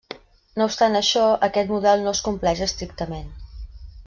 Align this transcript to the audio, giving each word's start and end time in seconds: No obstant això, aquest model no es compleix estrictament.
No 0.59 0.67
obstant 0.69 0.99
això, 0.99 1.25
aquest 1.49 1.75
model 1.75 2.07
no 2.07 2.15
es 2.17 2.23
compleix 2.29 2.65
estrictament. 2.71 3.31